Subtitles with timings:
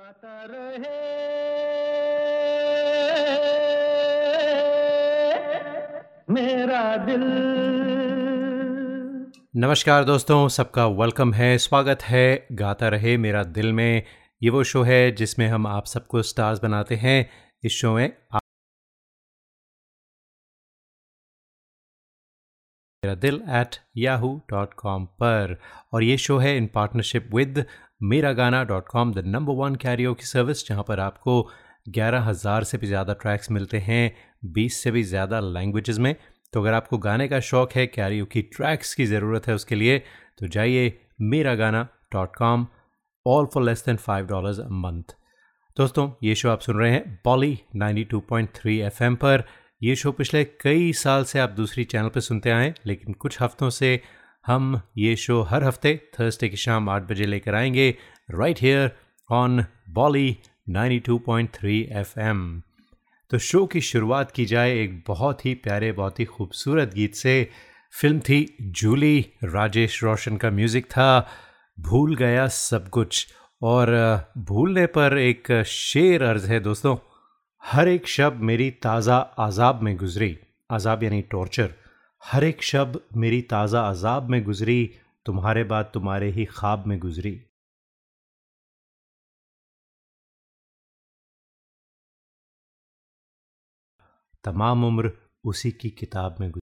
[0.00, 0.90] गाता रहे।
[6.30, 7.24] मेरा दिल।
[9.56, 14.02] नमस्कार दोस्तों, सबका वेलकम है, स्वागत है। गाता रहे मेरा दिल में।
[14.42, 17.30] ये वो शो है जिसमें हम आप सबको स्टार्स बनाते हैं।
[17.64, 18.40] इस शो में आप
[23.04, 25.60] मेरा Dil at Yahoo dot com पर।
[25.92, 27.66] और ये शो है इन partnership with
[28.00, 31.42] Mera Gana dot com the number one carrier की सर्विस जहाँ पर आपको
[31.88, 34.12] ग्यारह हज़ार से भी ज़्यादा ट्रैक्स मिलते हैं,
[34.44, 36.14] बीस से भी ज़्यादा लैंग्वेजेस में।
[36.52, 39.98] तो अगर आपको गाने का शौक़ है कैरियो की ट्रैक्स की ज़रूरत है उसके लिए
[40.38, 40.92] तो जाइए
[41.22, 42.66] Mera Gana dot com
[43.26, 45.14] all for less than five dollars a month
[45.76, 49.44] दोस्तों, ये शो आप सुन रहे हैं बॉली 92.3 एफएम पर।
[49.82, 53.70] ये शो पिछले कई साल से आप दूसरी चैनल पर सुनते आए लेकिन कुछ हफ्तों
[53.70, 54.00] से
[54.46, 57.96] हम ये शो हर हफ़्ते थर्सडे की शाम आठ बजे लेकर आएँगे
[58.30, 58.90] right here
[59.30, 60.36] on Bolly
[60.70, 62.62] 92.3 FM
[63.30, 67.50] तो शो की शुरुआत की जाए एक बहुत ही प्यारे, बहुत ही खूबसूरत गीत से।
[68.00, 71.28] फ़िल्म थी जूली, राजेश रोशन का म्यूज़िक था,
[71.80, 73.26] भूल गया सब कुछ।
[73.62, 73.88] और
[74.38, 76.96] भूलने पर एक शेर अर्ज़ है दोस्तों,
[77.64, 80.38] हर एक शब्द मेरी ताज़ा आज़ाब में गुजरी।
[80.70, 81.74] आज़ाब यानी टॉर्चर।
[82.22, 87.32] हर एक शब मेरी ताज़ा अजाब में गुजरी, तुम्हारे बाद तुम्हारे ही ख्वाब में गुजरी।
[94.44, 95.10] तमाम उम्र
[95.44, 96.68] उसी की किताब में गुजरी।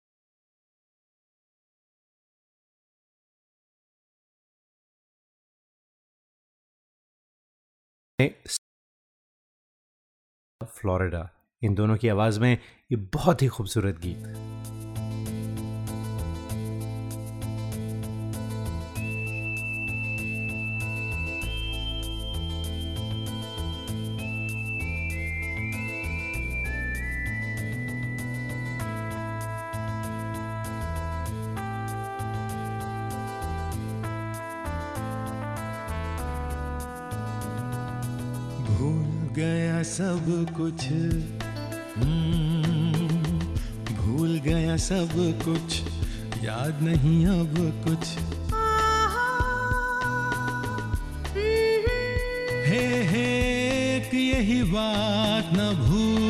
[10.61, 11.29] फ्लोरिडा,
[11.63, 14.44] इन दोनों की आवाज़ में ये बहुत ही खूबसूरत गीत।
[39.95, 40.87] सब कुछ।
[41.97, 43.39] हम्म,
[43.95, 45.09] भूल गया सब
[45.45, 45.81] कुछ।
[46.45, 47.55] याद नहीं अब
[47.89, 48.09] कुछ।
[52.69, 53.35] हे हे
[54.17, 56.24] यही बात न भूली।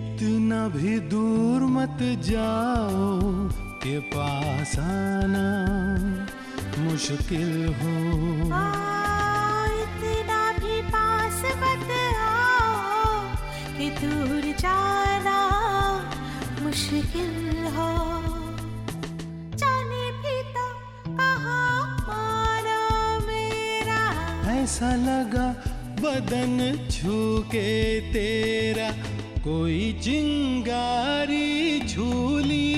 [0.00, 3.20] भी दूर मत जाओ
[3.54, 5.48] के पास आना
[6.78, 7.94] मुश्किल हो
[9.82, 13.36] इतना भी पास मत आओ
[13.78, 15.38] कि दूर जाना
[16.62, 17.90] मुश्किल हो।
[19.56, 20.66] जाने भी तो
[21.08, 24.02] कहा मानो मेरा।
[24.52, 25.48] ऐसा लगा
[26.00, 29.11] बदन छू के तेरा।
[29.44, 32.71] कोई चिंगारी झूली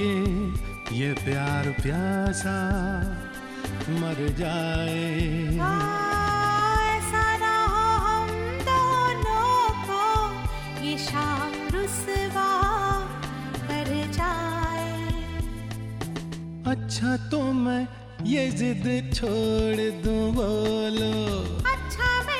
[0.00, 0.12] के
[0.96, 2.58] ये प्यार प्यासा
[4.00, 5.04] मर जाए।
[6.96, 8.30] ऐसा ना हो हम
[8.68, 9.54] दोनों
[9.88, 10.02] को
[10.86, 12.50] ये शाम रुसवा
[13.68, 14.92] कर जाए।
[16.74, 17.82] अच्छा तो मैं
[18.32, 21.12] ये जिद छोड़ दूँ बोलो
[21.72, 22.39] अच्छा मैं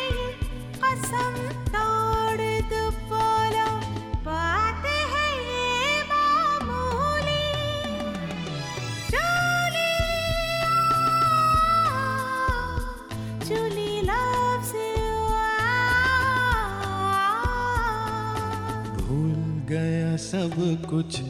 [20.30, 21.20] सब कुछ।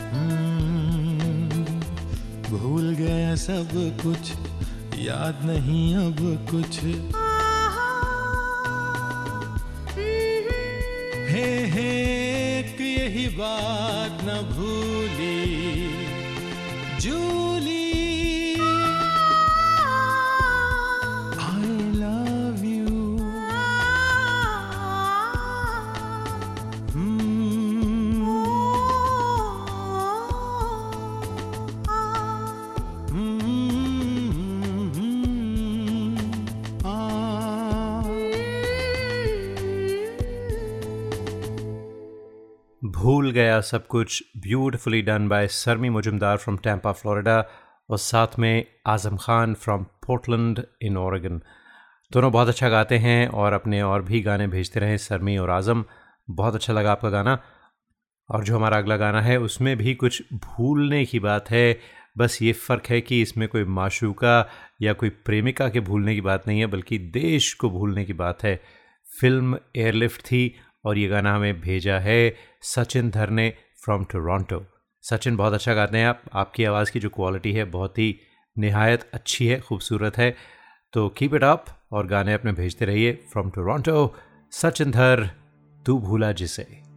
[0.00, 1.48] हम्म,
[2.50, 3.68] भूल गया सब
[4.02, 4.32] कुछ
[4.98, 6.78] याद नहीं अब कुछ।
[11.28, 11.88] हे हे
[12.58, 15.01] एक यही बात न भूली।
[43.62, 47.44] सब कुछ beautifully done by Sarmi Mujumdar from Tampa Florida
[47.90, 51.42] और साथ में Azam Khan from Portland in Oregon
[52.12, 55.84] दोनों बहुत अच्छा गाते हैं और अपने और भी गाने भेजते रहे सरमी और आज़म।
[56.30, 57.38] बहुत अच्छा लगा आपका गाना।
[58.30, 61.80] और जो हमारा अगला गाना है, उसमें भी कुछ भूलने की बात है।
[62.18, 64.48] बस ये फ़र्क है कि इसमें कोई माशूका
[64.82, 68.42] या कोई प्रेमिका के भूलने की बात नहीं है, बल्कि देश को भूलने की बात
[68.42, 68.62] है।
[69.20, 73.52] फ़िल्म एयरलिफ्ट थी और ये गाना हमें भेजा है सचिन धर ने
[73.84, 74.64] फ्रॉम टोरंटो
[75.04, 78.14] सचिन, बहुत अच्छा गाते हैं आप। आपकी आवाज़ की जो क्वालिटी है, बहुत ही
[78.58, 80.36] नहायत अच्छी है, खूबसूरत है।
[80.92, 84.14] तो कीप इट अप और गाने अपने भेजते रहिए फ्रॉम टोरंटो
[84.52, 85.30] सचिन धर,
[85.86, 86.91] तू भूला जिसे।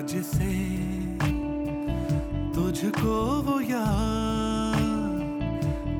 [0.00, 0.52] भूला से
[2.54, 4.80] तुझको वो याद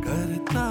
[0.05, 0.65] करता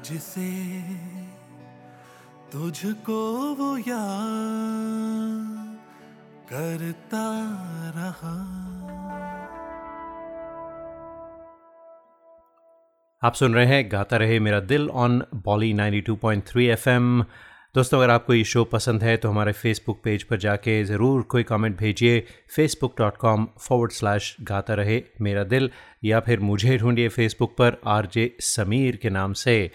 [0.00, 0.80] भूला जिसे
[2.52, 5.78] तुझको वो याद
[6.50, 7.26] करता
[7.96, 8.56] रहा।
[13.22, 17.24] आप सुन रहे हैं, गाता रहे मेरा दिल ऑन बॉली 92.3 एफएम
[17.74, 21.42] दोस्तों, अगर आपको ये शो पसंद है तो हमारे फेसबुक पेज पर जाके ज़रूर कोई
[21.42, 22.26] कमेंट भेजिए।
[22.56, 25.70] Facebook dot com forward slash Gaata Rahe Mera दिल,
[26.04, 29.70] या फिर मुझे ढूंढिए फेसबुक पर आर जे समीर के नाम से।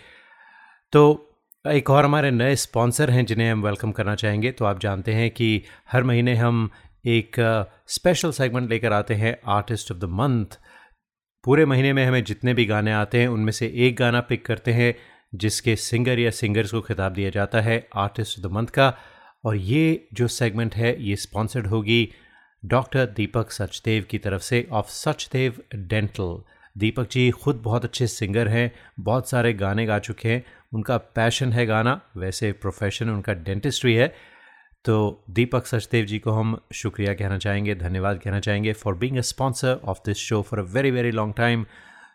[0.96, 1.34] तो
[1.68, 5.32] एक और हमारे नए स्पॉन्सर हैं जिन्हें हम वेलकम करना चाहेंगे। तो आप जानते हैं
[5.32, 5.62] कि
[5.92, 6.70] हर महीने हम
[7.06, 7.36] एक
[7.88, 10.46] स्पेशल सेगमेंट लेकर आते हैं आर्टिस्ट ऑफ़ द मंथ
[11.44, 14.74] पूरे महीने में हमें जितने भी गाने आते हैं, उनमें से एक गाना पिक करते
[14.74, 14.96] हैं,
[15.36, 18.94] जिसके सिंगर या सिंगर्स को खिताब दिया जाता है आर्टिस्ट ऑफ़ द मंथ का।
[19.46, 22.12] और ये जो सेगमेंट है, ये स्पॉन्सर्ड होगी
[22.66, 26.44] डॉक्टर दीपक सचदेव की तरफ़ से ऑफ़ सचदेव डेंटल
[26.78, 30.44] दीपक जी खुद बहुत अच्छे सिंगर हैं, बहुत सारे गाने गा चुके हैं।
[30.74, 34.08] उनका पैशन है गाना, वैसे प्रोफेशन उनका डेंटिस्ट्री है।
[34.86, 39.22] तो दीपक सचदेव जी को हम शुक्रिया कहना चाहेंगे, धन्यवाद कहना चाहेंगे for being a
[39.22, 41.66] sponsor of this show for a very very long time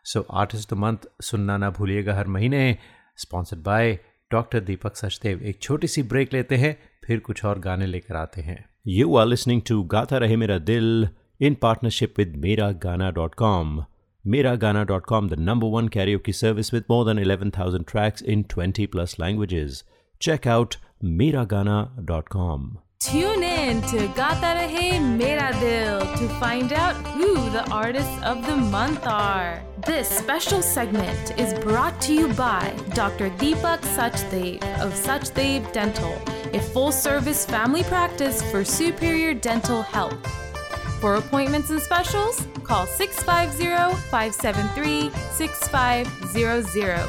[0.04, 2.76] so artist month सुनना ना भूलिएगा हर महीने।
[3.16, 3.98] Sponsored by
[4.30, 5.42] doctor Deepak Sachdev.
[5.42, 9.26] एक छोटी सी ब्रेक लेते हैं, फिर कुछ और गाने लेकर आते हैं। यू आर
[9.26, 11.08] लिसनिंग टू गाता रहे मेरा दिल
[11.40, 13.84] इन partnership with Mera Gana dot com
[14.26, 19.84] Miragana.com, the number one karaoke service with more than 11,000 tracks in 20 plus languages.
[20.18, 22.78] Check out Miragana.com.
[23.00, 28.54] Tune in to Gata Rahe Mera Dil to find out who the artists of the
[28.54, 29.62] month are.
[29.86, 33.30] This special segment is brought to you by Dr.
[33.30, 36.12] Deepak Sachdev of Sachdev Dental,
[36.52, 40.49] a full service family practice for superior dental health.
[41.00, 47.08] For appointments and specials, call 650 573 6500.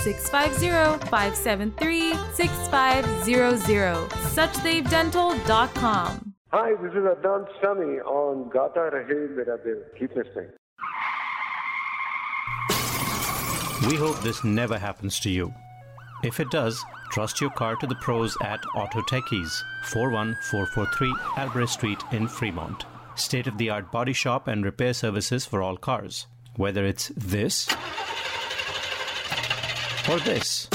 [0.00, 4.10] 650 573 6500.
[4.34, 6.34] SuchdevDental.com.
[6.50, 9.82] Hi, this is Adnan Sami on Gata Rahe Mera Dil.
[9.96, 10.50] Keep listening.
[13.88, 15.54] We hope this never happens to you.
[16.24, 22.02] If it does, trust your car to the pros at Auto Techies, 41443 Albrecht Street
[22.10, 22.84] in Fremont.
[23.18, 26.26] State of the art body shop and repair services for all cars.
[26.56, 27.68] Whether it's this
[30.08, 30.68] or this.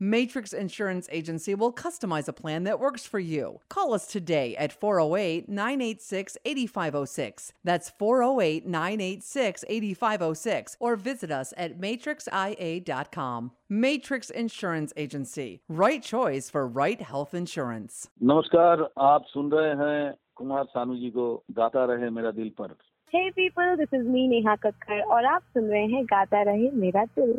[0.00, 3.58] Matrix Insurance Agency will customize a plan that works for you.
[3.68, 7.52] Call us today at 408 986 8506.
[7.64, 10.76] That's 408 986 8506.
[10.78, 13.50] Or visit us at matrixia.com.
[13.68, 15.62] Matrix Insurance Agency.
[15.68, 18.08] Right choice for right health insurance.
[18.22, 21.26] नमस्कार आप सुन रहे हैं कुमार सानू जी को
[21.58, 22.76] गाता रहे मेरा दिल पर
[23.12, 27.04] Hey people, this is me Neha Kakkar और आप सुन रहे हैं गाता रहे मेरा
[27.18, 27.38] दिल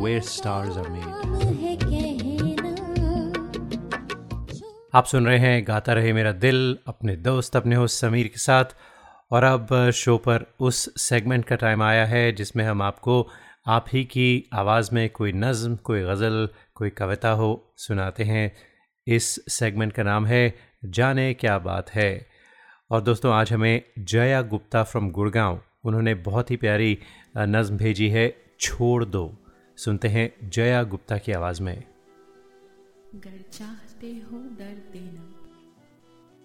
[0.00, 1.12] where stars are made.
[4.94, 8.64] आप सुन रहे हैं गाता रहे मेरा दिल अपने दोस्त अपने होस्ट समीर के साथ।
[9.30, 13.28] और अब शो पर उस सेगमेंट का टाइम आया है जिसमें हम आपको
[13.66, 18.56] आप ही की आवाज़ में कोई नज़म कोई गज़ल कोई कविता हो सुनाते हैं।
[19.06, 22.26] इस सेगमेंट का नाम है जाने क्या बात है।
[22.90, 26.98] और दोस्तों आज हमें जया गुप्ता फ्रॉम गुड़गांव उन्होंने बहुत ही प्यारी
[27.38, 29.41] नज़म भेजी है छोड़ दो।
[29.84, 31.84] सुनते हैं जया गुप्ता की आवाज़ में।
[33.14, 35.24] गर चाहते हो दर्द देना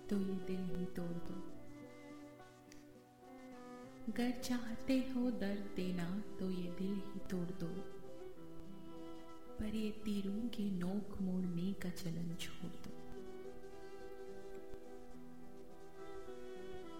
[0.09, 1.35] तो ये दिल ही तोड़ दो।
[4.11, 7.69] गर चाहते हो दर्द देना तो ये दिल ही तोड़ दो।
[9.59, 12.97] पर ये तीरों की नोक मोड़ने का चलन छोड़ दो।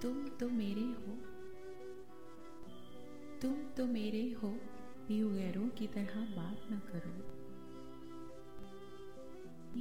[0.02, 1.20] तुम तो मेरे हो,
[3.42, 4.56] तुम तो मेरे हो
[5.12, 7.12] यूँ गैरों की तरह बात न करो।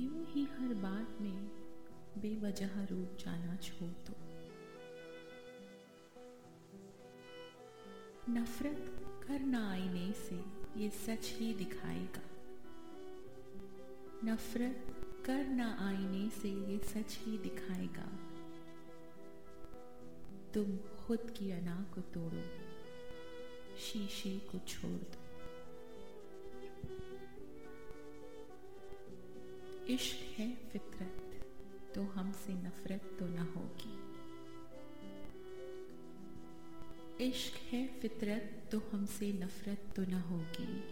[0.01, 1.47] यूँ ही हर बात में
[2.19, 4.15] बेवजह रूप जाना छोड़ दो।
[8.33, 10.45] नफरत करना आईने से
[10.81, 12.23] ये सच ही दिखाएगा।
[14.25, 14.87] नफरत
[15.27, 18.09] करना आईने से ये सच ही दिखाएगा।
[20.55, 22.66] तुम खुद की अना को तोड़ो।
[23.79, 25.23] शीशे को छोड़ दो।
[29.87, 31.47] इश्क है फितरत
[31.95, 33.95] तो हमसे नफरत तो न होगी।
[37.25, 40.83] इश्क है फितरत तो हमसे नफरत तो ना होगी।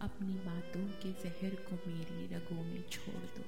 [0.00, 3.44] अपनी बातों के जहर को मेरी रगों में छोड़ दो।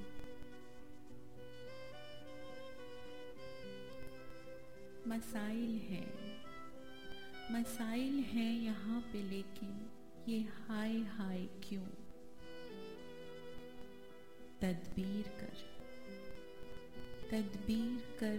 [5.09, 6.26] मसाइल है
[7.51, 9.89] मसाइल हैं यहाँ पे लेकिन
[10.27, 11.85] ये हाय हाय क्यों?
[14.61, 15.53] तदबीर कर।
[17.31, 18.37] तदबीर कर,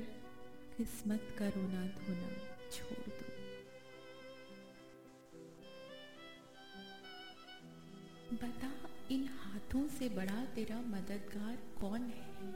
[0.77, 2.29] किस्मत का रोना धोना
[2.71, 3.35] छोड़ दो।
[8.37, 12.53] बता, इन हाथों से बड़ा तेरा मददगार कौन है?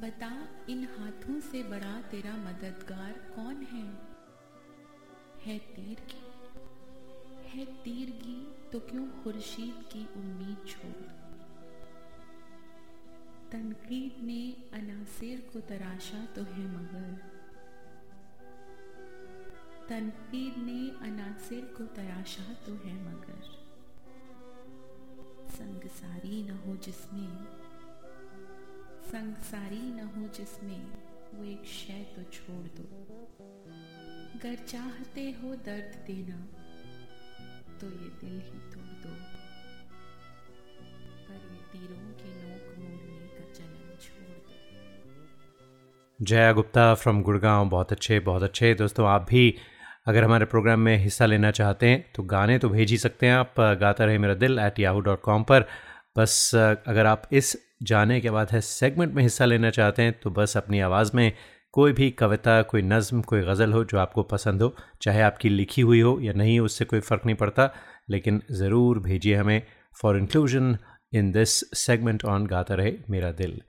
[0.00, 4.11] बता, इन हाथों से बड़ा तेरा मददगार कौन है?
[5.44, 6.22] है तीर की।
[7.48, 11.22] है तीरगी तो क्यों खुर्शीद की उम्मीद छोड़?
[13.52, 17.42] तनकीद ने अनासिर को तराशा तो है मगर।
[19.88, 23.62] तनकीद ने अनासिर को तराशा तो है मगर।
[25.50, 27.44] संगसारी न हो जिसमें,
[29.02, 30.86] संगसारी न हो जिसमें
[31.34, 33.21] वो एक शय तो छोड़ दो।
[34.44, 36.36] गर चाहते हो दर्द देना
[37.80, 39.10] तो ये दिल ही तोड़ दो।
[41.26, 47.92] पर ये तीरों के नोक मोड़ने का चलन छोड़ दो। जया गुप्ता फ्रॉम गुड़गांव, बहुत
[47.92, 49.54] अच्छे बहुत अच्छे। दोस्तों, आप भी
[50.06, 53.34] अगर हमारे प्रोग्राम में हिस्सा लेना चाहते हैं तो गाने तो भेज ही सकते हैं।
[53.34, 55.68] आप गाता Rahe Mera Dil at Yahoo dot com पर।
[56.18, 60.30] बस अगर आप इस जाने के बाद है सेगमेंट में हिस्सा लेना चाहते हैं तो
[60.32, 61.32] बस अपनी आवाज़ में
[61.72, 65.82] कोई भी कविता, कोई नज़म, कोई गज़ल हो जो आपको पसंद हो, चाहे आपकी लिखी
[65.82, 67.74] हुई हो या नहीं, उससे कोई फ़र्क नहीं पड़ता।
[68.10, 69.62] लेकिन ज़रूर भेजिए हमें
[70.02, 70.76] for inclusion
[71.12, 73.62] in this segment on Gaata Rahe Mera दिल।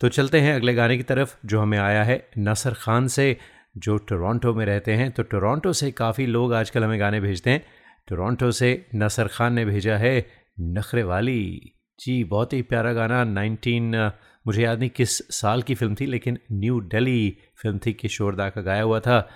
[0.00, 3.36] तो चलते हैं अगले गाने की तरफ़, जो हमें आया है नसर खान से,
[3.76, 7.64] जो टोरंटो में रहते हैं। तो टोरंटो से काफ़ी लोग आजकल हमें गाने भेजते हैं।
[8.08, 10.26] टोरंटो से नसर खान ने भेजा है
[10.60, 14.12] नखरे वाली। जी, बहुत ही प्यारा गाना 19
[14.46, 18.60] मुझे याद नहीं किस साल की फ़िल्म थी, लेकिन न्यू दिल्ली फ़िल्म थी, किशोरदा का
[18.60, 19.28] गाया हुआ था।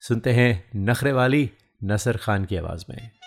[0.00, 1.50] सुनते हैं नखरे वाली
[1.84, 3.19] नसर खान की आवाज़ में।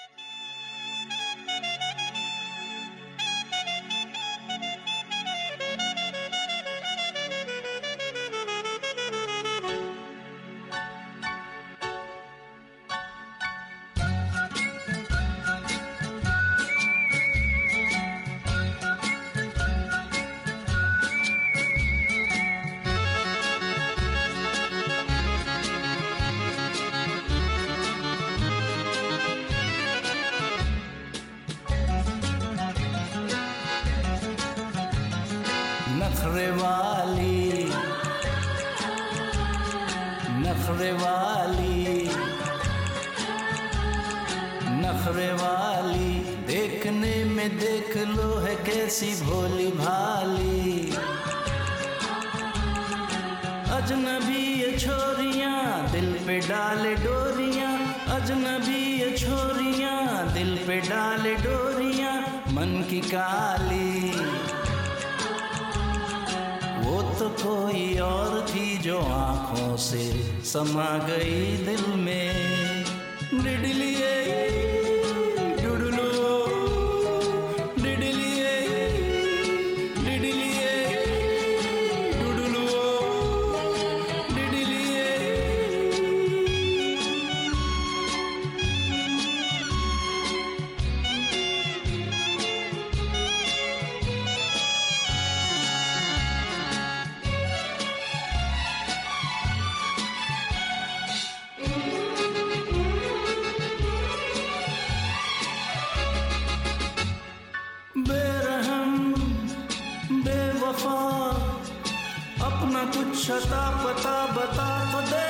[113.24, 115.28] अता पता बता तो दे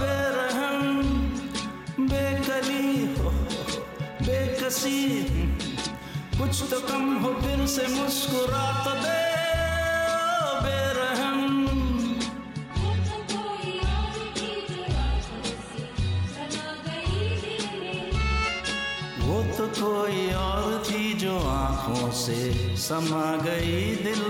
[0.00, 0.78] बेरहम,
[2.08, 3.28] बेकली हो,
[4.22, 5.00] बेकसी।
[6.38, 9.22] कुछ तो कम हो फिर से मुस्कुरा तो दे
[10.64, 11.38] बेरहम।
[12.72, 13.16] वो तो
[19.76, 22.38] कोई और थी जो आँखों से
[22.78, 24.22] समा गई दिल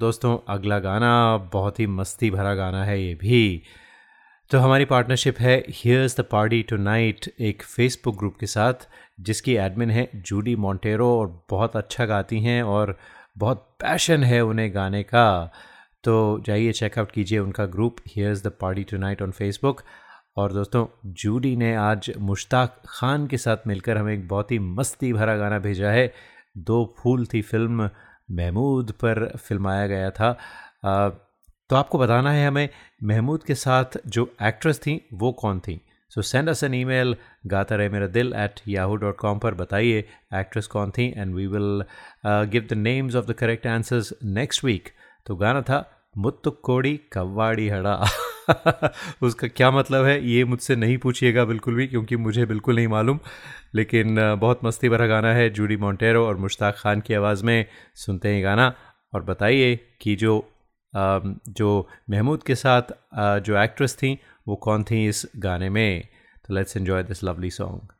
[0.00, 3.62] दोस्तों, अगला गाना बहुत ही मस्ती भरा गाना है ये भी।
[4.50, 8.88] तो हमारी पार्टनरशिप है here's the party tonight एक फेसबुक ग्रुप के साथ,
[9.20, 12.96] जिसकी एडमिन है जूडी मोंटेरो और बहुत अच्छा गाती हैं और
[13.38, 15.52] बहुत पैशन है उन्हें गाने का।
[16.04, 19.82] तो जाइए चेकआउट कीजिए उनका group here's the party tonight on Facebook
[20.36, 25.12] और दोस्तों जूडी ने आज मुश्ताक खान के साथ मिलकर हमें एक बहुत ही मस्ती
[25.12, 26.12] भरा गाना भेजा है।
[26.58, 27.88] दो फूल थी फ़िल्म
[28.30, 30.32] महमूद पर फिल्माया गया था।
[31.70, 32.68] तो आपको बताना है हमें,
[33.02, 35.80] महमूद के साथ जो एक्ट्रेस थी, वो कौन थी?
[36.10, 37.16] So send us an email
[37.46, 39.98] Gaata Rahe Mera दिल एट याहू डॉट कॉम पर बताइए
[40.34, 41.84] एक्ट्रेस कौन थी and we will
[42.26, 44.88] give the names of the correct answers next week
[45.26, 48.06] तो गाना था मुत्तु कोड़ी कव्वाड़ी हड़ा।
[49.22, 50.26] उसका क्या मतलब है?
[50.28, 53.20] ये मुझसे नहीं पूछिएगा बिल्कुल भी, क्योंकि मुझे बिल्कुल नहीं मालूम।
[53.74, 58.28] लेकिन बहुत मस्ती भरा गाना है जूडी मोंटेरो और मुश्ताक खान की आवाज़ में। सुनते
[58.28, 58.74] हैं गाना
[59.14, 60.52] और बताइए कि जो
[61.48, 62.82] जो महमूद के साथ
[63.40, 64.18] जो एक्ट्रेस थी,
[64.48, 66.08] वो कौन थी इस गाने में?
[66.46, 67.99] तो let's enjoy this lovely song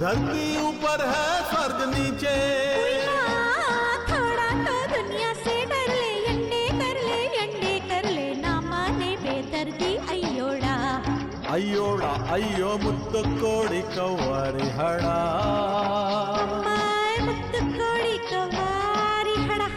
[0.00, 2.30] धरती ऊपर है स्वर्ग नीचे।
[4.10, 9.92] थोड़ा तो दुनिया से डर ले अंडे कर ले अंडे कर ले ना माने बेदर्दी
[10.14, 10.78] अयोड़ा।
[11.52, 15.18] अयोड़ा अयो मुत्तु कोड़ी कवारी हड़ा।
[17.26, 19.70] मुत्तु कोड़ी कवारी हड़ा।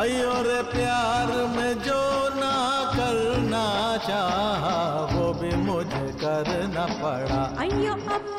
[0.00, 2.02] अयो रे प्यार में जो
[2.40, 2.56] ना
[2.96, 3.64] करना
[4.08, 4.76] चाहा
[5.12, 8.38] वो भी मुझे करना पड़ा। अयो अब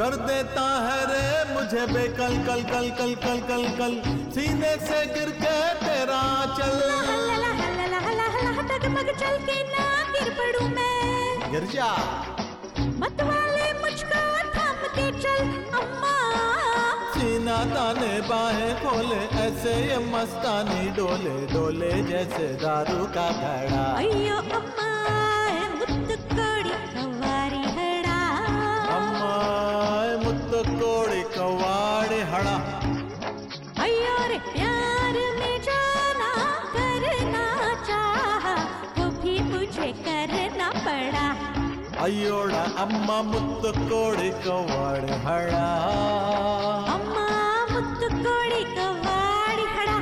[0.00, 4.00] कर देता है रे मुझे बेकल कल कल कल कल कल कल
[4.36, 6.22] सीने से गिर के तेरा
[6.58, 6.78] चल
[8.70, 11.19] डगमग चल के ना गिर पड़ूं मैं
[11.52, 11.90] गिर जा
[13.02, 14.20] मत वाले मुझको
[14.56, 15.48] थाम के चल
[15.80, 16.14] अम्मा।
[17.14, 24.88] सीना ताने बाहे खोले ऐसे ये मस्तानी डोले डोले जैसे दारू का घड़ा अयो अम्मा
[25.78, 28.20] मुत्तु कोड़ी कवारी हड़ा
[28.98, 29.34] अम्मा
[30.24, 30.54] मुत्त
[42.09, 45.51] ಅಯ್ಯೋಳ ಅಮ್ಮ ಮುತ್ತು ಕೋಡಿ ಕವಾಡಿ ಹಳ
[46.95, 47.27] अम्मा
[47.71, 49.97] Muthu Kodi Kawadi हड़ा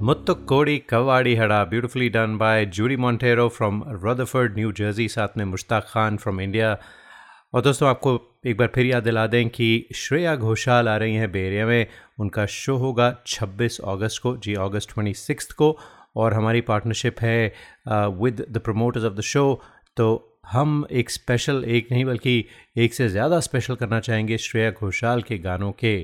[0.00, 3.74] Muttukodi Kawadi Hada, beautifully done by Judy Montero from
[4.04, 6.70] Rutherford, New Jersey, साथ में मुश्ताक खान from India.
[7.54, 8.10] और दोस्तों आपको
[8.46, 11.86] एक बार फिर याद दिला दें कि श्रेया घोषाल आ रही हैं बेरिया में
[12.20, 15.68] उनका शो होगा 26 अगस्त को जी अगस्त 26 को
[16.17, 17.53] और हमारी पार्टनरशिप है
[18.21, 19.43] with the promoters of the show
[19.97, 20.07] तो
[20.47, 22.33] हम एक स्पेशल एक नहीं बल्कि
[22.77, 25.95] एक से ज़्यादा स्पेशल करना चाहेंगे श्रेया घोषाल के गानों के।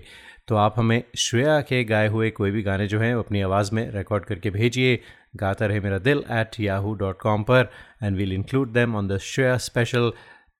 [0.48, 3.90] तो आप हमें श्रेया के गाए हुए कोई भी गाने जो हैं अपनी आवाज़ में
[3.92, 5.00] रिकॉर्ड करके भेजिए।
[5.36, 7.70] Gaata Rahe Mera Dil at Yahoo dot com पर
[8.04, 10.12] and we'll include them on the Shreya special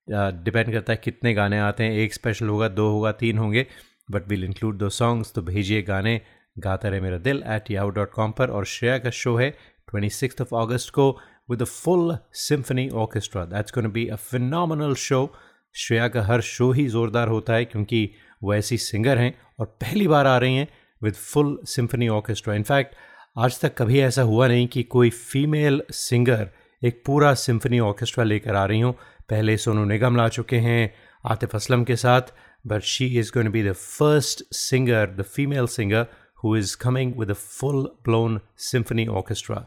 [0.08, 3.66] depend करता है कितने गाने आते हैं, एक स्पेशल होगा, दो होगा, तीन होंगे
[4.12, 6.20] बट विल इंक्लूड दो सॉन्ग्स तो भेजिए गाने।
[6.60, 9.50] गाता Rahe Mera Dil at Yahoo dot com पर और श्रेया का शो है
[9.90, 14.94] ट्वेंटी सिक्स ऑफ़ ऑगस्ट को with a full symphony orchestra that's gonna be a final
[14.96, 15.36] show
[15.76, 18.10] Shreya का हर शो ही ज़ोरदार होता है क्योंकि
[18.44, 20.68] वो ऐसी सिंगर हैं और पहली बार आ रही हैं
[21.04, 22.96] with full symphony orchestra in fact
[23.38, 26.50] आज तक कभी ऐसा हुआ नहीं कि कोई फीमेल सिंगर
[26.84, 28.94] एक पूरा सिम्फनी ऑर्केस्ट्रा लेकर आ रही हूँ।
[29.30, 30.94] पहले सोनू निगम ला चुके हैं
[31.26, 32.22] आतिफ असलम के साथ
[32.68, 36.06] but she is going be the first singer the female singer
[36.44, 39.66] who is coming with a full blown symphony orchestra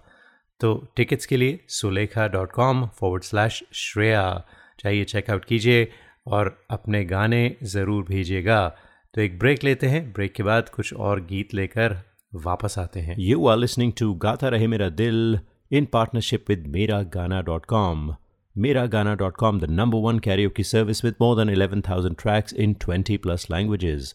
[0.60, 4.44] तो टिकट्स के लिए Sulekha dot com forward slash Shreya.
[4.80, 5.88] चाहिए चेकआउट कीजिए
[6.26, 8.68] और अपने गाने ज़रूर भेजिएगा।
[9.14, 11.96] तो एक ब्रेक लेते हैं। ब्रेक के बाद कुछ और गीत लेकर
[12.34, 15.40] वापस आते हैं। यू आर लिसनिंग टू गाता रहे मेरा दिल
[15.72, 18.14] इन partnership with Mera Gana dot com
[18.56, 24.14] Miragana.com, the number one karaoke service with more than 11,000 tracks in 20 plus languages.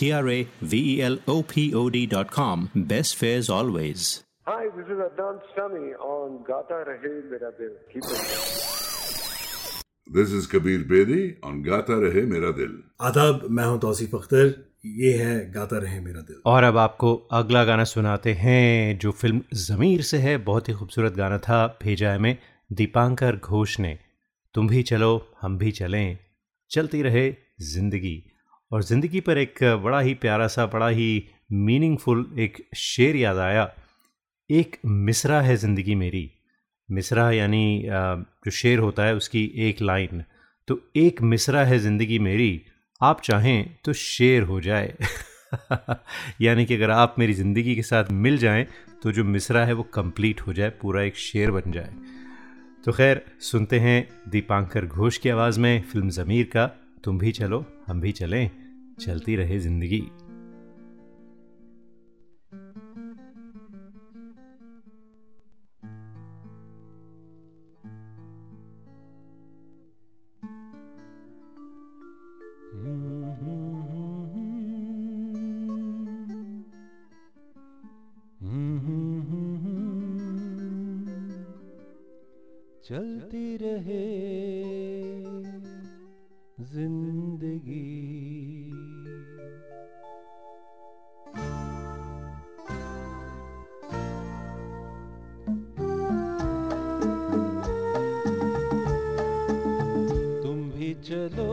[0.00, 2.70] T R A V E L O P O D.com.
[2.74, 4.04] Best fares always.
[4.46, 7.74] Hi, this is Adnan Sami on Gata Rahe Mera Dil.
[7.92, 8.20] Keep it.
[10.08, 12.72] This is Kabir Bedi on Gata Rahe Mera Dil.
[13.00, 14.54] आदाब मैं हूँ तौसीफ अख्तर
[14.86, 19.42] ये है गाता रहे मेरा दिल और अब आपको अगला गाना सुनाते हैं जो फ़िल्म
[19.62, 22.36] ज़मीर से है बहुत ही खूबसूरत गाना था भेजा है में
[22.70, 23.98] दीपांकर घोष ने
[24.54, 26.18] तुम भी चलो हम भी चलें
[26.70, 27.30] चलती रहे
[27.74, 28.16] ज़िंदगी
[28.72, 33.70] और ज़िंदगी पर एक बड़ा ही प्यारा सा, बड़ा ही मीनिंगफुल एक शेर याद आया।
[34.50, 36.30] एक मिसरा है ज़िंदगी मेरी।
[36.88, 40.24] मिसरा यानी जो शेर होता है उसकी एक लाइन।
[40.68, 42.62] तो एक मिसरा है ज़िंदगी मेरी,
[43.00, 44.94] आप चाहें तो शेर हो जाए।
[46.42, 48.66] यानी कि अगर आप मेरी ज़िंदगी के साथ मिल जाएँ
[49.02, 51.90] तो जो मिसरा है वो कंप्लीट हो जाए, पूरा एक शेर बन जाए।
[52.84, 56.66] तो खैर, सुनते हैं दीपांकर घोष की आवाज़ में फ़िल्म ज़मीर का।
[57.04, 58.59] तुम भी चलो, हम भी चलें।
[59.00, 60.02] चलती रहे ज़िंदगी।
[82.84, 84.04] चलती रहे
[86.72, 87.89] ज़िंदगी।
[101.04, 101.52] चलो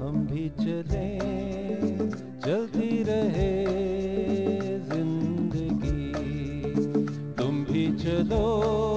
[0.00, 1.08] हम भी चले
[2.44, 3.52] चलती रहे
[4.88, 6.12] ज़िंदगी।
[7.38, 8.89] तुम भी चलो।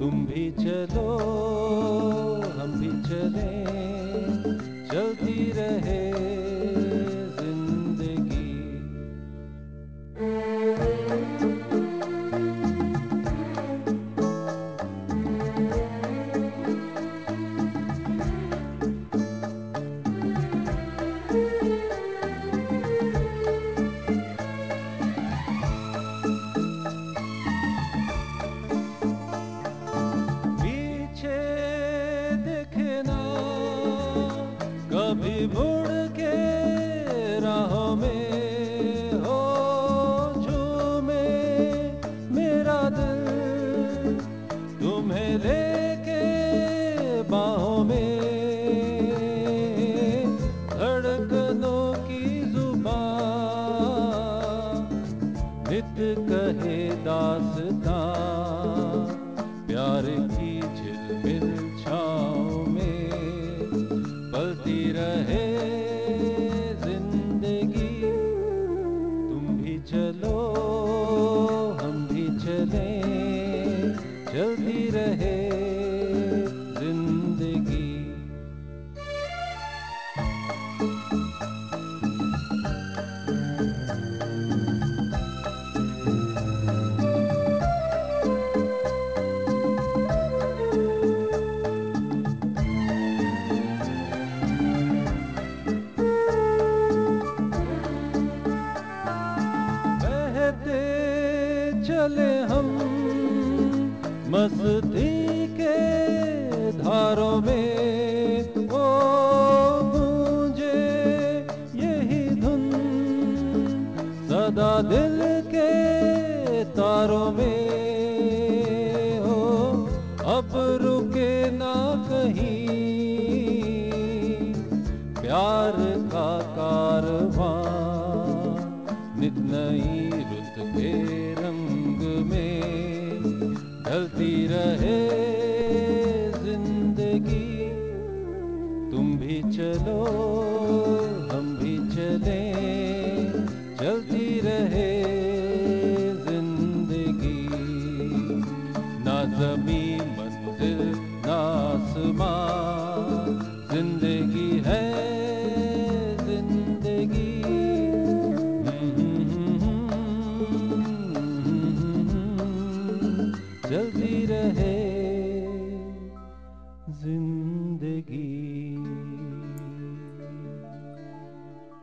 [0.00, 1.08] तुम भी चलो
[2.58, 3.50] हम भी चले
[4.88, 6.09] चलती रहे।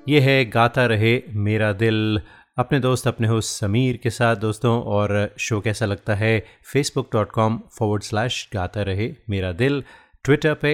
[0.10, 2.22] ये है गाता रहे मेरा दिल।
[2.58, 6.46] अपने दोस्त, अपने होस्ट समीर के साथ दोस्तों, और शो कैसा लगता है?
[6.64, 9.84] Facebook dot com forward slash Gaata Rahe Mera Dil.
[10.24, 10.72] Twitter पे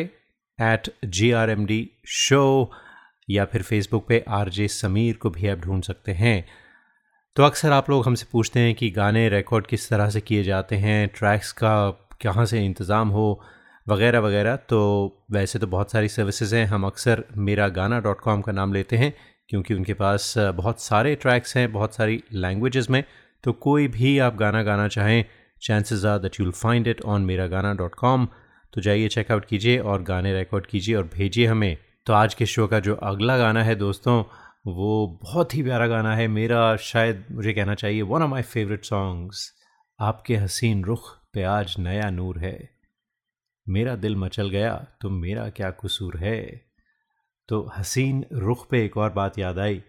[0.59, 2.71] at G R M D show
[3.29, 6.45] या फिर फेसबुक पे आर जे समीर को भी आप ढूंढ सकते हैं।
[7.35, 10.75] तो अक्सर आप लोग हमसे पूछते हैं कि गाने रिकॉर्ड किस तरह से किए जाते
[10.75, 11.75] हैं ट्रैक्स का
[12.23, 13.27] कहाँ से इंतज़ाम हो
[13.87, 14.79] वगैरह वगैरह। तो
[15.31, 18.97] वैसे तो बहुत सारी सर्विसेज़ हैं। हम अक्सर मेरा गाना डॉट कॉम का नाम लेते
[18.97, 19.13] हैं,
[19.49, 23.03] क्योंकि उनके पास बहुत सारे ट्रैक्स हैं, बहुत सारी लैंग्वेजेस में।
[23.43, 25.23] तो कोई भी आप गाना गाना चाहें
[25.61, 28.27] chances are that you'll find it on Mera Gana dot com
[28.73, 32.67] तो जाइए चेकआउट कीजिए और गाने रिकॉर्ड कीजिए और भेजिए हमें। तो आज के शो
[32.67, 34.23] का जो अगला गाना है दोस्तों,
[34.67, 38.85] वो बहुत ही प्यारा गाना है। मेरा शायद मुझे कहना चाहिए one of my favourite
[38.85, 39.51] songs
[39.99, 42.57] आपके हसीन रुख पे आज नया नूर है।
[43.69, 46.65] मेरा दिल मचल गया तो मेरा क्या कसूर है?
[47.49, 49.83] तो हसीन रुख पे एक और बात याद आई।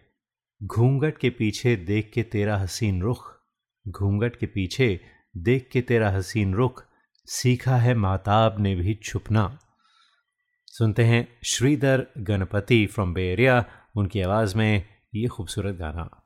[0.63, 3.35] घूंघट के पीछे देख के तेरा हसीन रुख,
[3.89, 5.01] घूंघट के पीछे
[5.37, 6.85] देख के तेरा हसीन रुख,
[7.27, 9.59] सीखा है माताब ने भी छुपना।
[10.67, 13.65] सुनते हैं श्रीधर गणपति फ्रॉम बेरिया
[13.97, 16.24] उनकी आवाज़ में ये खूबसूरत गाना।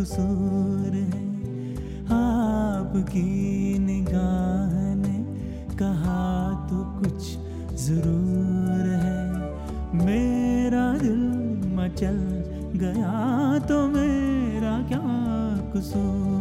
[0.00, 1.26] कसूर है।
[2.14, 5.16] आपकी निगाह ने
[5.74, 6.20] कहा
[6.70, 7.20] तो कुछ
[7.80, 9.20] ज़रूर है।
[10.04, 11.22] मेरा दिल
[11.76, 12.18] मचल
[12.76, 15.06] गया तो मेरा क्या
[15.74, 16.37] कसूर?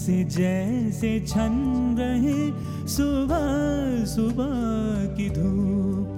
[0.00, 1.54] से जैसे छन
[1.98, 2.40] रहे,
[2.88, 4.54] सुबह सुबह
[5.16, 6.16] की धूप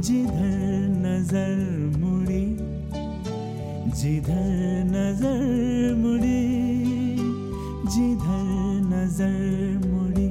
[0.00, 1.56] जिधर नज़र
[1.98, 2.46] मुड़ी,
[4.00, 4.48] जिधर
[4.86, 6.44] नज़र मुड़ी,
[7.94, 8.48] जिधर
[8.88, 9.36] नज़र
[9.86, 10.28] मुड़ी,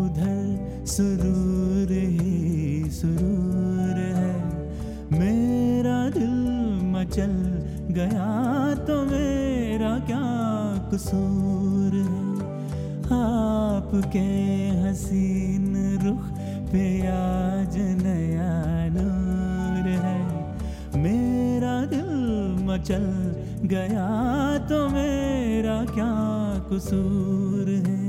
[0.00, 4.34] उधर सुरूर ही सुरूर है।
[5.12, 6.36] मेरा दिल
[6.92, 7.34] मचल
[7.92, 8.28] गया
[8.86, 10.26] तो मेरा क्या
[10.92, 11.59] कसूर?
[13.90, 14.20] आपके
[14.80, 15.72] हसीन
[16.02, 16.26] रुख
[16.70, 18.52] पे आज नया
[18.94, 22.12] नूर है। मेरा दिल
[22.68, 23.06] मचल
[23.66, 24.06] गया
[24.68, 26.12] तो मेरा क्या
[26.70, 27.99] कसूर है?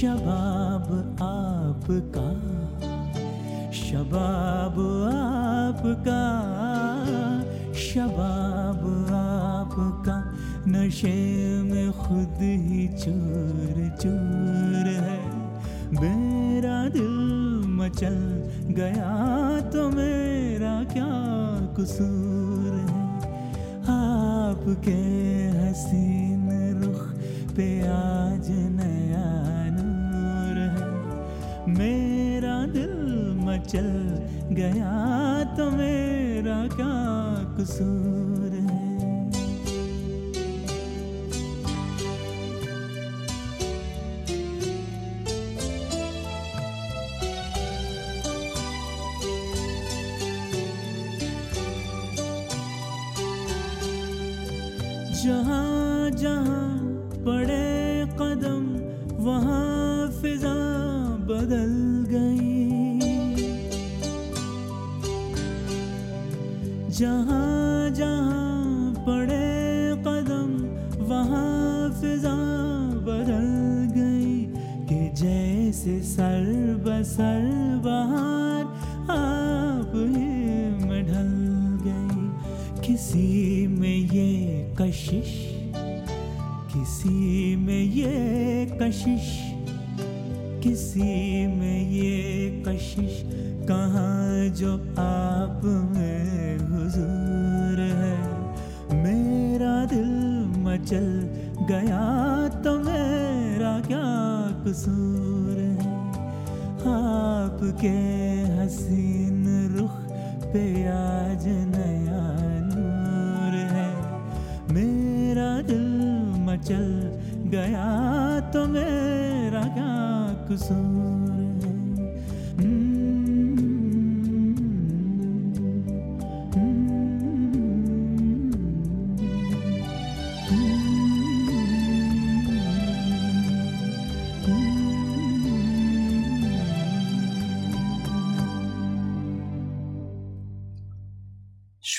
[0.00, 2.28] शबाब आपका
[3.72, 4.76] शबाब
[5.12, 6.22] आपका
[7.74, 8.80] शबाब
[9.10, 10.16] आपका,
[10.68, 11.12] नशे
[11.62, 15.20] में खुद ही चोर चोर है।
[16.00, 17.18] मेरा दिल
[17.66, 18.18] मचल
[18.72, 19.12] गया
[19.60, 21.12] तो मेरा क्या
[21.78, 23.04] कसूर है?
[23.98, 24.98] आपके
[25.58, 26.48] हसीन
[26.82, 27.06] रुख
[27.56, 28.29] पे आज
[32.66, 32.94] दिल
[33.44, 33.90] मचल
[34.54, 34.92] गया
[35.56, 36.94] तो मेरा क्या
[37.58, 38.79] कसूर है?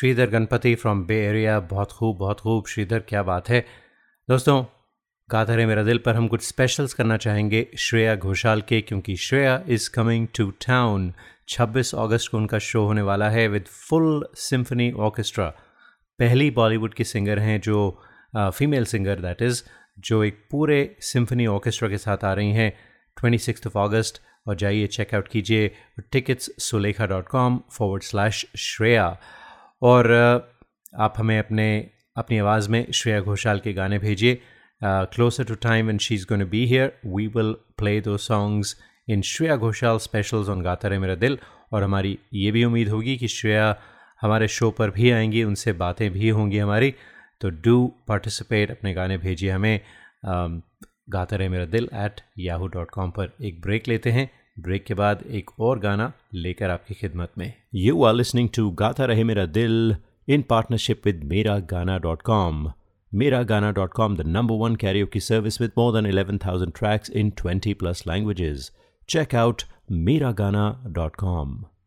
[0.02, 3.60] Shridhar Ganapati from Bay Area बहुत खूब बहुत खूब। श्रीधर, क्या बात है।
[4.30, 4.64] दोस्तों
[5.32, 9.62] गाता रहे मेरा दिल पर। हम कुछ स्पेशल्स करना चाहेंगे श्रेया घोषाल के, क्योंकि Shreya
[9.68, 11.14] is coming to town
[11.48, 15.46] 26 अगस्त को उनका शो होने वाला है विद फुल सिम्फनी ऑर्केस्ट्रा
[16.20, 18.02] पहली बॉलीवुड की सिंगर हैं जो
[18.38, 19.64] फीमेल सिंगर दैट इज़
[20.00, 22.72] जो एक पूरे सिम्फनी ऑर्केस्ट्रा के साथ आ रही हैं।
[23.18, 25.72] ट्वेंटी सिक्स ऑफ़ अगस्त और जाइए चेकआउट कीजिए।
[26.12, 29.18] Tickets Sulekha dot com forward slash Shreya.
[29.82, 30.12] और
[31.00, 34.42] आप हमें अपने, अपनी आवाज़ में श्रेया घोषाल के गाने भेजिए।
[34.84, 38.76] Closer to time and she is gonna be here we will play दो songs
[39.10, 41.38] in Shreya Ghoshal specials on Gaata Rahe Mera दिल।
[41.72, 43.76] और हमारी ये भी उम्मीद होगी कि श्रेया
[44.22, 46.94] हमारे शो पर भी आएँगी, उनसे बातें भी होंगी हमारी।
[47.42, 49.80] तो डू पार्टिसिपेट अपने गाने भेजिए हमें।
[51.10, 54.94] गाता Rahe Mera Dil at Yahoo dot com पर एक ब्रेक लेते हैं। ब्रेक के
[54.94, 59.46] बाद एक और गाना लेकर आपकी खिदमत में। यू आर लिसनिंग टू गाता रहे मेरा
[59.46, 59.96] दिल
[60.30, 62.72] इन पार्टनरशिप विद मेरा गाना dot com
[63.12, 66.74] Mera Gana dot com the number one carrier की service with more than eleven thousand
[66.78, 68.72] tracks in twenty plus languages
[69.10, 71.64] check out Mera Gana dot com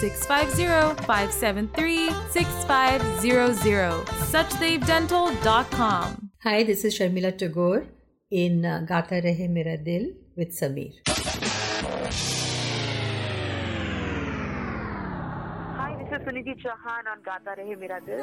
[0.00, 4.06] 650 573 6500.
[4.32, 6.30] SuchDaveDental.com.
[6.44, 7.86] Hi, this is Sharmila Tagore
[8.30, 10.92] in uh, Gata Rahe Mera Dil with Sameer.
[15.80, 18.22] Hi, this is Suniti Chauhan on Gata Rahe Mera Dil.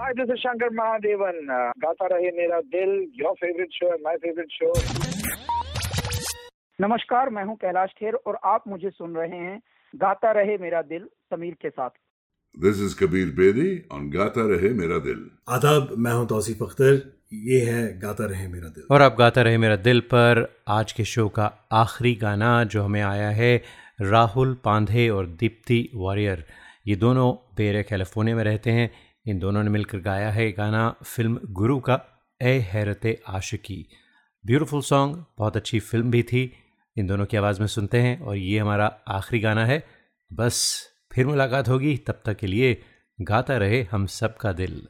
[0.00, 1.38] Hi, this is Shankar Mahadevan.
[1.52, 2.90] Uh, Gaata Rahe Mera Dil
[3.20, 4.68] your favourite show my favourite show
[6.78, 9.58] नमस्कार मैं हूँ कैलाश खेर और आप मुझे सुन रहे हैं
[9.94, 11.90] गाता रहे मेरा दिल समीर के साथ।
[12.64, 15.18] This is Kabir Bedi on Gata Rahe Mera Dil.
[15.56, 17.02] आदाब मैं हूँ तौसीफ अख्तर।
[17.48, 20.44] ये है गाता रहे मेरा दिल। और आप गाता रहे मेरा दिल पर
[20.76, 21.50] आज के शो का
[21.82, 23.52] आखिरी गाना जो हमें आया है
[24.14, 26.44] राहुल पांधे और दीप्ति वॉरियर।
[26.86, 28.90] ये दोनों बेरे कैलिफ़ोर्निया में रहते हैं।
[29.28, 32.00] इन दोनों ने मिलकर गाया है गाना फ़िल्म गुरु का,
[32.42, 33.88] ए हैरत आशिकी।
[34.46, 36.52] ब्यूटीफुल सॉन्ग बहुत अच्छी फ़िल्म भी थी।
[36.96, 39.86] इन दोनों की आवाज़ में सुनते हैं और ये हमारा आखिरी गाना है।
[40.32, 42.82] बस फिर मुलाकात होगी, तब तक के लिए
[43.20, 44.88] गाता रहे हम सब का दिल।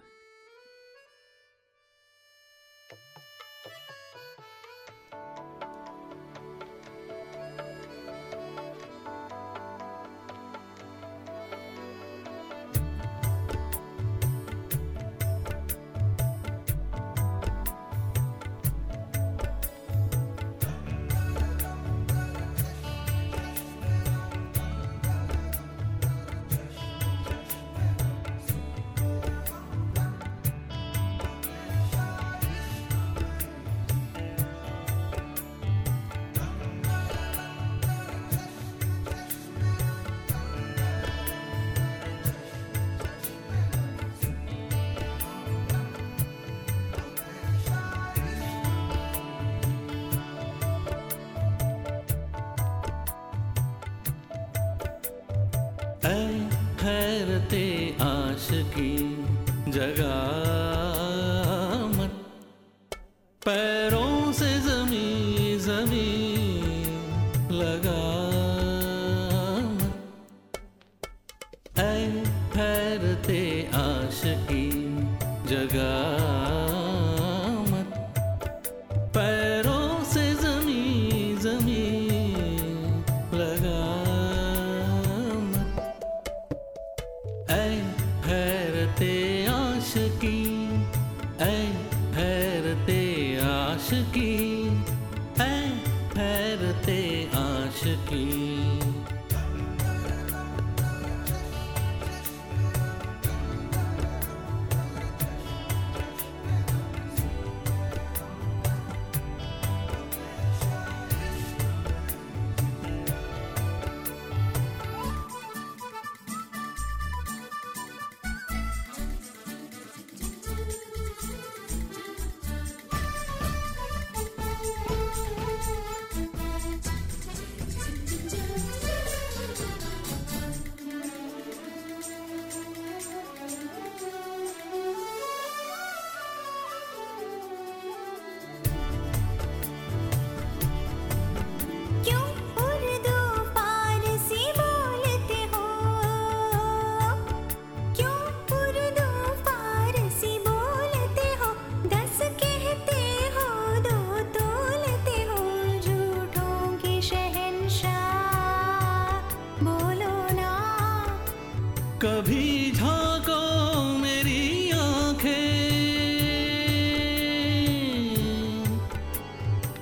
[59.79, 60.28] 这个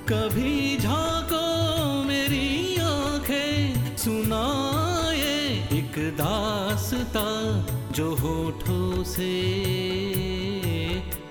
[0.09, 1.43] कभी झांको
[2.05, 5.35] मेरी आँखें सुनाए
[5.79, 7.27] एक दासता
[7.93, 9.33] जो होठों से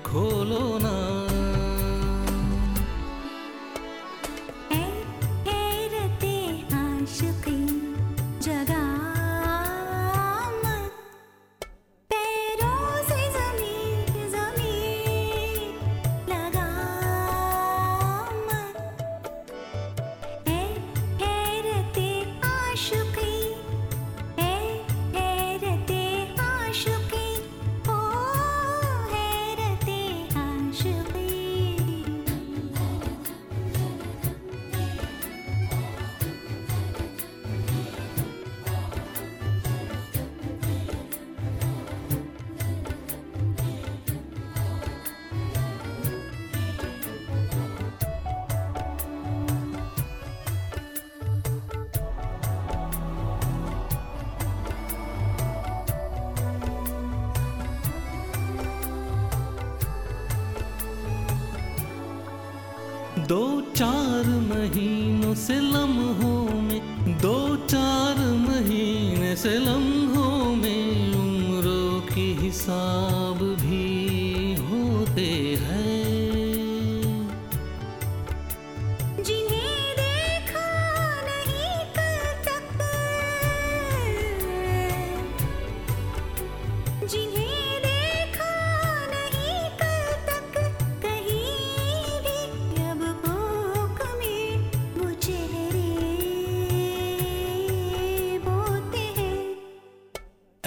[0.05, 1.24] खोलो ना।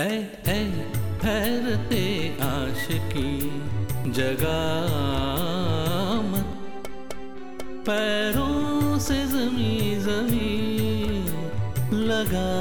[0.01, 0.03] ऐ
[0.49, 0.57] ऐ
[1.21, 2.03] ठहरते
[2.49, 3.31] आशिकी
[4.19, 5.49] जगाम
[7.89, 10.53] पैरों से जमी जमी
[12.11, 12.53] लगा